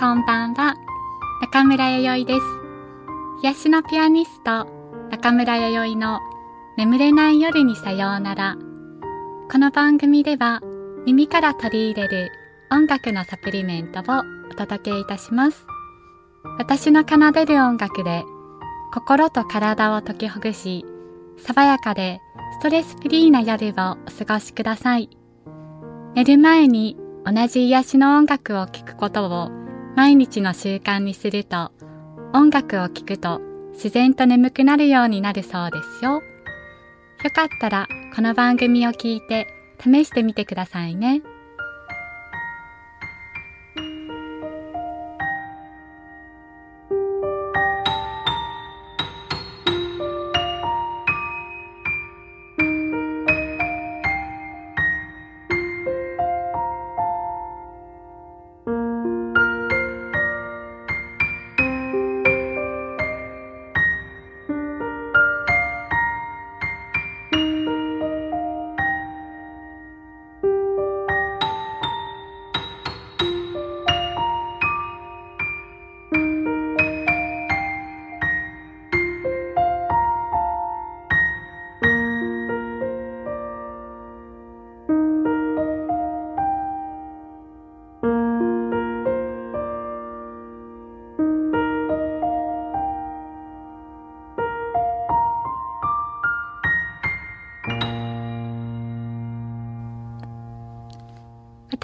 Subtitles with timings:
[0.00, 0.76] こんばんは。
[1.42, 2.46] 中村弥生です。
[3.42, 4.66] 癒しのピアニスト、
[5.10, 6.20] 中村弥生の
[6.78, 8.56] 眠れない夜にさようなら。
[9.52, 10.62] この番組では
[11.04, 12.32] 耳から取り入れる
[12.70, 15.66] 音楽のサプリメントをお届けいたします。
[16.56, 18.24] 私の奏でる音楽で
[18.94, 20.86] 心と体を解きほぐし、
[21.36, 22.22] 爽やかで
[22.58, 25.10] ストレスフリーな夜をお過ごしください。
[26.14, 29.59] 寝る前に同じ癒しの音楽を聴くことを
[29.96, 31.72] 毎日の習慣にすると
[32.32, 33.40] 音楽を聴くと
[33.72, 36.22] 自然と眠くなるようになるそうですよ。
[37.22, 39.46] よかったらこの番組を聞いて
[39.82, 41.22] 試してみてくださいね。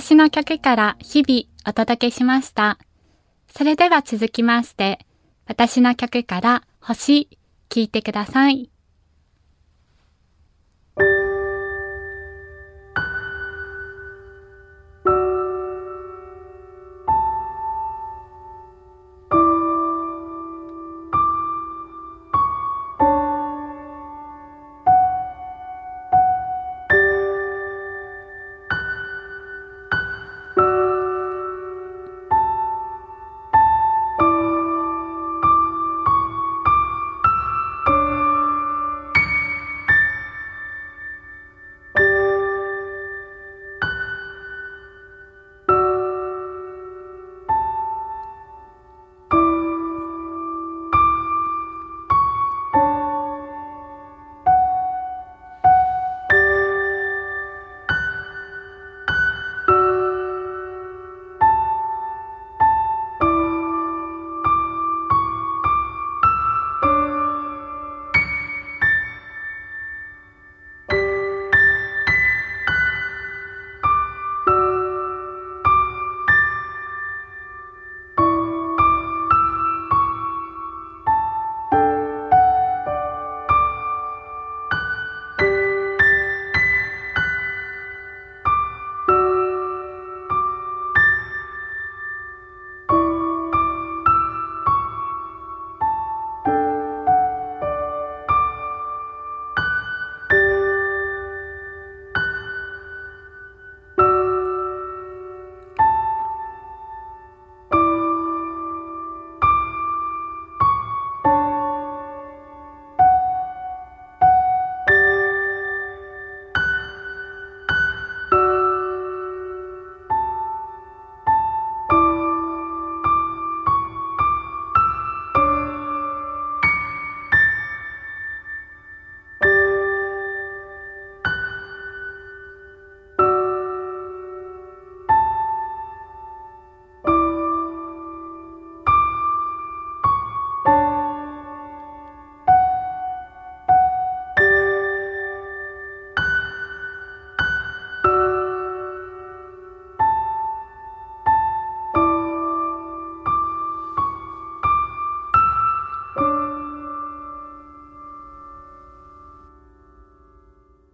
[0.00, 2.78] 私の曲から日々お届けしました。
[3.54, 4.98] それでは続きまして、
[5.46, 7.28] 私の曲から星、
[7.68, 8.69] 聴いてください。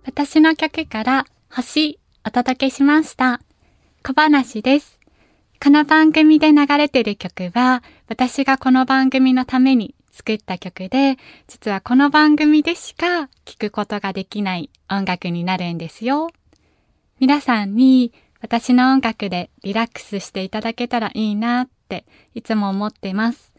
[0.06, 3.40] 私の曲から星お届けしました。
[4.04, 5.00] 小話です。
[5.60, 11.16] この番組で流れてる曲は私がこの番組のために作った曲で、
[11.48, 16.28] 実はこの番組でしか聴くことができない音楽になるんですよ。
[17.18, 23.55] 皆さんに私の音楽でリラックスしていただけたらいいなっていつも思ってます。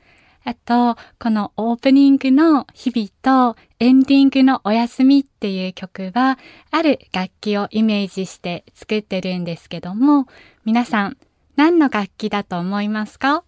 [0.47, 3.09] あと、このオープニングの日々
[3.53, 6.39] とエンディングのお休みっていう曲は、
[6.71, 10.25] ある楽器をイメージして作ってるんですけども、
[10.63, 11.17] 皆さん、
[11.57, 13.43] 何の楽器だと思いますか？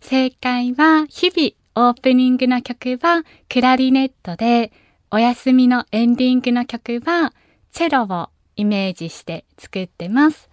[0.00, 4.72] 正解は、日々オープニングの曲はクラリネットで、
[5.12, 7.32] お休みのエンディングの曲は
[7.70, 10.50] チェロをイメージして作ってます。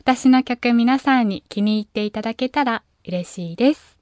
[0.00, 3.96] 私の曲皆さんに気に入っていただけたら嬉しいです。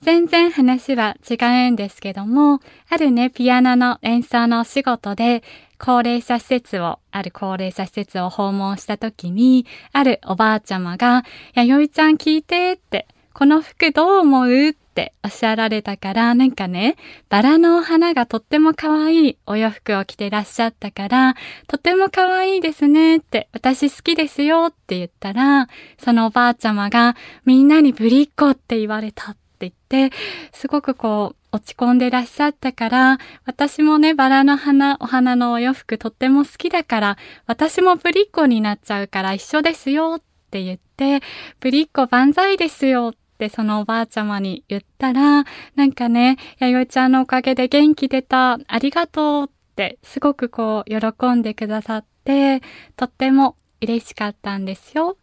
[0.00, 5.42] 全然話は違うんですけども、あるね、ピアノの演奏のお仕事で、
[5.76, 14.68] 高齢者施設を、ある高齢者施設を訪問した時に、あるおばあちゃまが、やよいちゃん聞いてって、この服どう思う？
[14.68, 16.96] ってっておっしゃられたから、なんかね、
[17.28, 21.36] バラのお花がとっても可愛いお洋服を着てらっしゃったから、
[21.68, 25.68] とても可愛いですねって、私好きですよって言ったら、
[26.02, 27.14] そのおばあちゃまが
[27.44, 30.16] みんなにぶりっ子って言われたって言って、
[30.52, 37.16] すごくこう、落ち込んでらっしゃったから、私もね、バラの花、お花のお洋服とっても好きだから、
[37.46, 41.20] 私もぶりっ子になっちゃうから一緒ですよって言って、
[41.60, 45.44] ぶりっ子万歳ですよっってそのおばあちゃまに言ったら、
[45.76, 52.60] なんかね、弥生ちゃんのおかげで元気出た、ありがとうってすごくこう喜んでくださって、
[52.96, 55.16] とっても嬉しかったんですよ。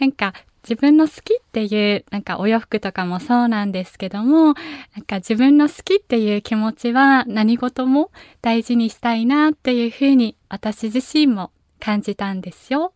[0.00, 0.32] なんか
[0.62, 4.54] 自分の好きっていう、なんかお洋服とかもそうなんですけども、なん
[5.06, 8.10] か自分の好きっていう気持ちは何事も
[8.40, 12.94] 大事にしたいなっていうふうに私自身も感じたんですよ。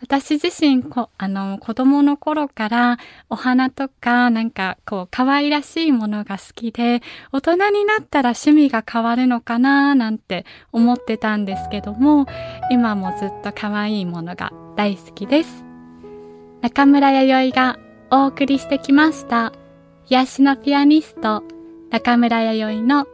[0.00, 2.98] 私自身こ、あの、子供の頃から
[3.28, 7.02] お花とか、なんか、こう、可愛らしいものが好きで、
[7.32, 12.26] 大人になったら趣味が変わるのかななんて思ってたんですけども、
[12.70, 15.64] 今もずっと可愛いものが大好きです。
[16.62, 17.78] 中村弥生が
[18.10, 19.52] お送りしてきました。
[20.08, 21.42] 癒しのピアニスト、
[21.90, 23.06] 中村弥生の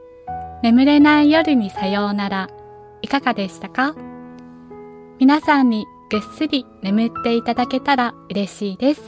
[0.63, 2.51] 眠れない夜にさようなら、
[3.01, 3.95] いかがでしたか？
[5.19, 9.03] 皆さんにぐっすり眠っていただけたら嬉しいです。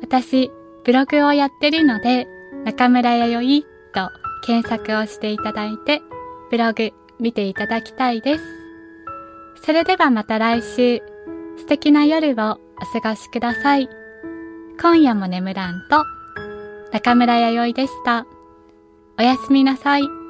[0.00, 0.52] 私、
[0.84, 2.28] ブログをやってるので、
[2.64, 4.12] 中村弥生と
[4.46, 6.02] 検索をしていただいて、
[6.48, 8.44] ブログ見ていただきたいです。
[9.64, 11.02] それではまた来週、
[11.58, 13.88] 素敵な夜をお過ごしください。
[14.80, 16.04] 今夜も眠らんと、
[16.92, 18.26] 中村弥生でした。
[19.18, 20.25] おやすみなさい。